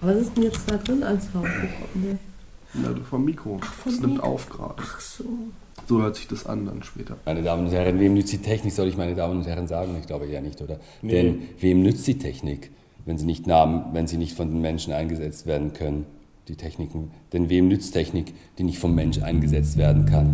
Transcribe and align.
Was 0.00 0.16
ist 0.16 0.36
denn 0.36 0.44
jetzt 0.44 0.60
da 0.70 0.76
drin 0.76 1.02
als 1.02 1.32
kommt 1.32 1.48
der? 1.94 2.18
Ja, 2.82 2.94
vom 3.08 3.24
Mikro. 3.24 3.58
vom 3.58 3.92
das 3.92 4.00
nimmt 4.00 4.14
Mikro. 4.14 4.26
auf 4.26 4.48
gerade. 4.48 4.74
Ach 4.76 5.00
so. 5.00 5.24
So 5.88 6.02
hört 6.02 6.16
sich 6.16 6.26
das 6.28 6.46
an 6.46 6.66
dann 6.66 6.82
später. 6.82 7.16
Meine 7.24 7.42
Damen 7.42 7.66
und 7.66 7.72
Herren, 7.72 7.98
wem 8.00 8.14
nützt 8.14 8.32
die 8.32 8.38
Technik, 8.38 8.72
soll 8.72 8.88
ich 8.88 8.96
meine 8.96 9.14
Damen 9.14 9.38
und 9.38 9.46
Herren 9.46 9.66
sagen? 9.66 9.96
Ich 10.00 10.06
glaube 10.06 10.26
ja 10.26 10.40
nicht, 10.40 10.60
oder? 10.60 10.80
Denn 11.02 11.42
wem 11.60 11.82
nützt 11.82 12.06
die 12.06 12.18
Technik, 12.18 12.70
wenn 13.04 13.18
sie, 13.18 13.26
nicht 13.26 13.46
nah, 13.46 13.88
wenn 13.92 14.06
sie 14.06 14.16
nicht 14.16 14.36
von 14.36 14.50
den 14.50 14.60
Menschen 14.60 14.92
eingesetzt 14.92 15.46
werden 15.46 15.72
können? 15.72 16.06
Die 16.48 16.56
Techniken. 16.56 17.10
Denn 17.32 17.48
wem 17.48 17.68
nützt 17.68 17.92
Technik, 17.92 18.34
die 18.58 18.64
nicht 18.64 18.78
vom 18.78 18.94
Mensch 18.94 19.20
eingesetzt 19.22 19.76
werden 19.76 20.06
kann? 20.06 20.32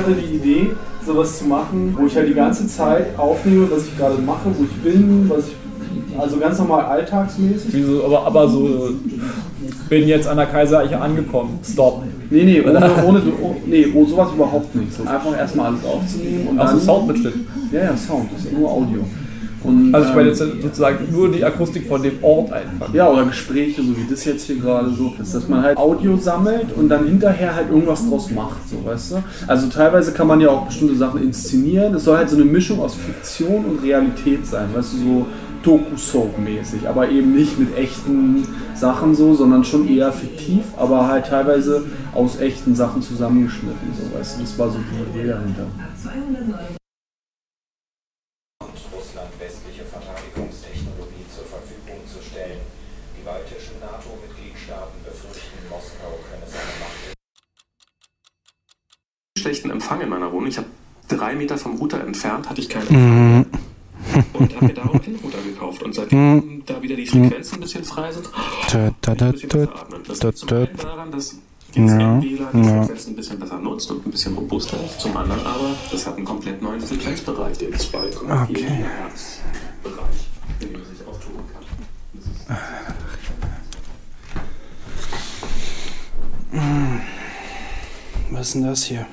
Hatte 0.00 0.12
die 0.12 0.36
Idee, 0.36 0.70
sowas 1.06 1.38
zu 1.38 1.44
machen, 1.46 1.94
wo 1.98 2.06
ich 2.06 2.16
halt 2.16 2.28
die 2.28 2.34
ganze 2.34 2.66
Zeit 2.66 3.18
aufnehme, 3.18 3.70
was 3.70 3.86
ich 3.86 3.96
gerade 3.96 4.20
mache, 4.20 4.50
wo 4.56 4.64
ich 4.64 4.72
bin, 4.82 5.28
was 5.28 5.48
ich, 5.48 6.18
also 6.18 6.38
ganz 6.38 6.58
normal 6.58 6.84
alltagsmäßig. 6.84 7.72
Wieso, 7.72 8.04
aber, 8.04 8.26
aber 8.26 8.48
so, 8.48 8.90
bin 9.88 10.08
jetzt 10.08 10.28
an 10.28 10.36
der 10.36 10.46
Kaisereiche 10.46 11.00
angekommen. 11.00 11.58
Stop. 11.64 12.02
Nee, 12.30 12.44
nee, 12.44 12.60
ohne, 12.60 12.78
ohne, 13.06 13.22
oh, 13.42 13.56
nee, 13.66 13.86
oh, 13.94 14.04
sowas 14.06 14.28
überhaupt 14.34 14.74
nicht. 14.74 14.88
Einfach 15.00 15.36
erstmal 15.36 15.66
alles 15.66 15.84
aufzunehmen 15.84 16.48
und 16.48 16.58
Also 16.58 16.76
dann... 16.76 16.84
Soundmitschnitt. 16.84 17.34
Ja, 17.72 17.84
ja, 17.84 17.96
Sound, 17.96 18.30
das 18.34 18.44
ist 18.44 18.52
nur 18.52 18.70
Audio. 18.70 19.04
Und, 19.62 19.94
Also 19.94 20.08
ich 20.08 20.14
meine 20.14 20.28
ähm, 20.28 20.34
jetzt 20.34 20.62
sozusagen 20.62 21.12
nur 21.12 21.30
die 21.30 21.44
Akustik 21.44 21.86
von 21.86 22.02
dem 22.02 22.22
Ort 22.22 22.52
einfach. 22.52 22.92
Ja, 22.94 23.08
oder 23.10 23.24
Gespräche, 23.24 23.82
so 23.82 23.96
wie 23.96 24.06
das 24.08 24.24
jetzt 24.24 24.46
hier 24.46 24.56
gerade 24.56 24.90
so, 24.90 25.14
dass, 25.18 25.32
dass 25.32 25.48
man 25.48 25.62
halt 25.62 25.76
Audio 25.76 26.16
sammelt 26.16 26.66
und 26.76 26.88
dann 26.88 27.06
hinterher 27.06 27.54
halt 27.54 27.70
irgendwas 27.70 28.08
draus 28.08 28.30
macht, 28.30 28.68
so 28.68 28.84
weißt 28.84 29.12
du? 29.12 29.22
Also 29.46 29.68
teilweise 29.68 30.12
kann 30.12 30.26
man 30.26 30.40
ja 30.40 30.48
auch 30.48 30.66
bestimmte 30.66 30.96
Sachen 30.96 31.22
inszenieren. 31.22 31.94
Es 31.94 32.04
soll 32.04 32.16
halt 32.16 32.30
so 32.30 32.36
eine 32.36 32.44
Mischung 32.44 32.80
aus 32.80 32.94
Fiktion 32.94 33.64
und 33.64 33.82
Realität 33.82 34.46
sein, 34.46 34.68
weißt 34.74 34.94
du, 34.94 34.96
so 34.98 35.26
Doku-Soap-mäßig, 35.62 36.88
aber 36.88 37.10
eben 37.10 37.34
nicht 37.34 37.58
mit 37.58 37.76
echten 37.76 38.46
Sachen 38.74 39.14
so, 39.14 39.34
sondern 39.34 39.62
schon 39.64 39.86
eher 39.88 40.10
fiktiv, 40.10 40.64
aber 40.78 41.06
halt 41.06 41.26
teilweise 41.26 41.84
aus 42.14 42.40
echten 42.40 42.74
Sachen 42.74 43.02
zusammengeschnitten, 43.02 43.88
so 43.94 44.18
weißt 44.18 44.38
du? 44.38 44.42
Das 44.42 44.58
war 44.58 44.70
so 44.70 44.78
die 44.78 45.18
Idee 45.18 45.28
dahinter. 45.28 45.66
Russland 49.00 49.32
westliche 49.40 49.84
Verteidigungstechnologie 49.88 51.24
zur 51.32 51.48
Verfügung 51.48 52.04
zu 52.04 52.20
stellen. 52.20 52.60
Die 53.16 53.24
baltischen 53.24 53.80
NATO-Mitgliedstaaten 53.80 55.00
befürchten, 55.02 55.56
Moskau 55.70 56.20
könne 56.28 56.44
seine 56.44 56.76
Macht 56.84 57.16
schlechten 59.38 59.70
Empfang 59.70 60.02
in 60.02 60.10
meiner 60.10 60.30
Wohnung. 60.32 60.48
Ich 60.48 60.58
habe 60.58 60.68
drei 61.08 61.34
Meter 61.34 61.56
vom 61.56 61.76
Router 61.76 62.04
entfernt, 62.04 62.50
hatte 62.50 62.60
ich 62.60 62.68
keinen 62.68 62.88
Empfang 62.88 63.30
mehr. 63.30 63.46
Und 64.34 64.54
habe 64.54 64.66
mir 64.66 64.74
darum 64.74 65.00
einen 65.00 65.16
Router 65.16 65.42
gekauft. 65.42 65.82
Und 65.82 65.94
seitdem 65.94 66.62
da 66.66 66.82
wieder 66.82 66.96
die 66.96 67.06
Frequenzen 67.06 67.54
ein 67.54 67.60
bisschen 67.60 67.84
frei 67.84 68.12
sind, 68.12 68.28
Da, 68.70 68.94
da, 69.00 69.14
da, 69.14 69.30
ich 69.30 69.44
ein 69.44 69.48
bisschen 69.48 69.48
da, 69.48 69.56
besser 69.56 69.80
atmen. 69.80 70.02
Das 70.06 70.18
da, 70.18 70.26
liegt 70.28 70.38
zum 70.38 70.48
da. 70.48 70.56
einen 70.56 70.76
daran, 70.76 71.10
dass 71.10 71.38
jetzt 71.76 71.90
Ja, 71.92 72.22
WLAN 72.22 72.52
die 72.52 72.68
ja. 72.68 72.82
Frequenzen 72.82 73.12
ein 73.12 73.16
bisschen 73.16 73.38
besser 73.40 73.58
nutzt 73.58 73.90
und 73.90 74.06
ein 74.06 74.10
bisschen 74.10 74.34
robuster 74.34 74.76
ist. 74.84 75.00
Zum 75.00 75.16
anderen 75.16 75.44
aber, 75.46 75.74
das 75.90 76.06
hat 76.06 76.16
einen 76.16 76.24
komplett 76.24 76.60
neuen 76.62 76.80
Frequenzbereich, 76.80 77.58
den 77.58 77.72
2,4 77.72 78.42
Okay. 78.42 78.64
Hertz 78.64 79.40
Bereich, 79.82 80.28
in 80.60 80.66
dem 80.66 80.72
man 80.80 80.84
sich 80.84 81.06
austoben 81.06 81.40
kann. 81.52 81.64
Das 82.14 82.24
ist 82.26 82.46
Was 88.30 88.46
ist 88.46 88.54
denn 88.54 88.64
das 88.64 88.84
hier? 88.84 89.06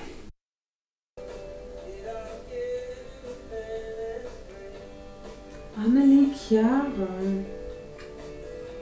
Amelie 5.76 6.34
Chiara. 6.34 7.57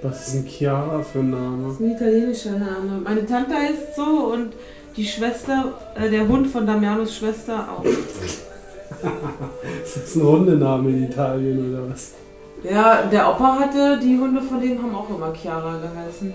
Was 0.01 0.27
ist 0.27 0.35
ein 0.35 0.45
Chiara 0.45 1.01
für 1.01 1.19
ein 1.19 1.31
Name? 1.31 1.67
Das 1.67 1.73
ist 1.73 1.81
ein 1.81 1.91
italienischer 1.91 2.51
Name. 2.51 3.01
Meine 3.03 3.25
Tante 3.25 3.55
heißt 3.55 3.95
so 3.95 4.33
und 4.33 4.53
die 4.95 5.05
Schwester, 5.05 5.73
äh, 5.95 6.09
der 6.09 6.27
Hund 6.27 6.47
von 6.47 6.65
Damianos 6.65 7.15
Schwester 7.15 7.67
auch. 7.71 7.83
Ist 9.83 9.97
das 9.97 10.15
ein 10.15 10.23
Hundename 10.23 10.89
in 10.89 11.03
Italien 11.05 11.73
oder 11.73 11.89
was? 11.89 12.13
Ja, 12.63 13.03
der 13.03 13.29
Opa 13.29 13.59
hatte, 13.59 13.99
die 13.99 14.17
Hunde 14.17 14.41
von 14.41 14.61
denen 14.61 14.81
haben 14.81 14.95
auch 14.95 15.09
immer 15.09 15.33
Chiara 15.33 15.77
geheißen. 15.77 16.33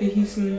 Die 0.00 0.06
hießen. 0.06 0.58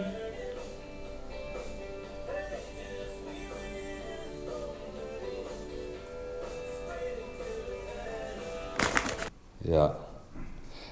Ja. 9.63 10.08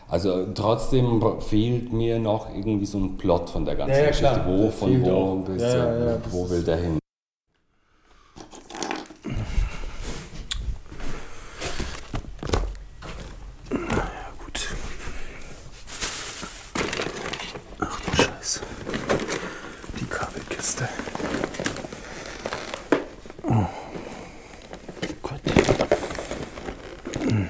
Also 0.09 0.45
trotzdem 0.53 1.22
fehlt 1.41 1.91
mir 1.91 2.18
noch 2.19 2.50
irgendwie 2.56 2.85
so 2.85 2.97
ein 2.97 3.18
Plot 3.18 3.50
von 3.50 3.66
der 3.66 3.75
ganzen 3.75 3.95
Ja, 4.00 4.07
Geschichte. 4.07 4.34
klar. 4.34 4.45
Wo, 4.47 4.66
Das 4.66 4.75
von 4.75 5.06
wo 5.06 5.35
bis 5.38 5.62
Ja, 5.62 6.13
äh, 6.16 6.19
wo 6.31 6.50
will 6.50 6.63
der 6.63 6.78
hin? 6.78 7.00
Gut. 13.69 14.67
Ach 17.79 18.00
du 18.01 18.16
Scheiße. 18.16 18.62
Die 20.00 20.06
Kabelkiste. 20.06 20.88
Oh. 23.44 23.66
Gott. 25.22 25.41
Hm. 27.29 27.50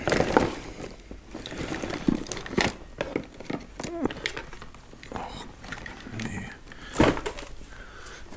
Ach, 5.14 5.46
nee. 6.24 6.46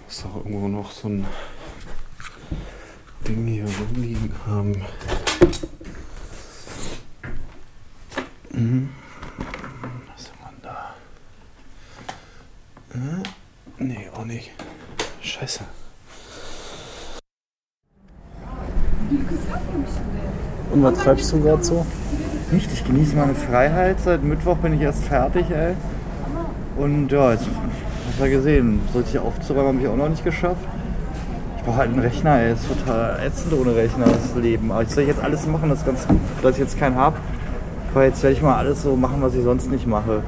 Muss 0.05 0.23
doch 0.23 0.40
irgendwo 0.51 0.69
noch 0.69 0.91
so 0.91 1.09
ein 1.09 1.25
Ding 3.27 3.47
hier 3.47 3.65
rumliegen 3.65 4.33
haben. 4.47 4.83
Mhm. 8.53 8.89
Was 10.13 10.31
wir 10.33 10.51
denn 10.51 10.63
da? 10.63 10.95
Äh? 12.95 13.23
Nee, 13.79 14.11
auch 14.13 14.25
nicht. 14.25 14.51
Scheiße. 15.23 15.61
Und 20.73 20.83
was 20.83 20.99
treibst 20.99 21.33
du 21.33 21.41
gerade 21.41 21.63
so? 21.63 21.87
Nicht, 22.51 22.73
ich 22.73 22.85
genieße 22.85 23.15
meine 23.15 23.37
Freiheit. 23.37 24.01
Seit 24.01 24.25
Mittwoch 24.25 24.57
bin 24.57 24.75
ich 24.75 24.81
erst 24.81 25.05
fertig, 25.05 25.49
ey. 25.51 25.77
Und 26.77 27.13
ja, 27.13 27.33
jetzt 27.33 27.47
ja 28.21 28.29
gesehen, 28.29 28.81
so 28.93 28.99
richtig 28.99 29.19
aufzuräumen 29.19 29.69
habe 29.69 29.81
ich 29.81 29.89
auch 29.89 29.97
noch 29.97 30.09
nicht 30.09 30.25
geschafft. 30.25 30.65
Ich 31.57 31.63
brauche 31.65 31.77
halt 31.77 31.91
einen 31.91 32.01
Rechner, 32.01 32.39
ey. 32.39 32.53
Ist 32.53 32.69
total 32.69 33.21
ätzend 33.25 33.53
ohne 33.53 33.75
Rechner, 33.75 34.07
das 34.07 34.35
Leben. 34.35 34.73
Aber 34.73 34.83
ich 34.83 34.89
soll 34.89 35.05
jetzt 35.05 35.23
alles 35.23 35.47
machen, 35.47 35.69
das 35.69 35.81
ist 35.81 35.87
ganz 35.87 36.07
gut, 36.07 36.21
dass 36.43 36.53
ich 36.53 36.61
jetzt 36.61 36.79
keinen 36.79 36.97
habe. 36.97 37.17
Aber 37.93 38.05
jetzt 38.05 38.23
werde 38.23 38.37
ich 38.37 38.43
mal 38.43 38.57
alles 38.57 38.83
so 38.83 38.97
machen, 38.97 39.17
was 39.21 39.35
ich 39.35 39.43
sonst 39.43 39.71
nicht 39.71 39.87
mache. 39.87 40.23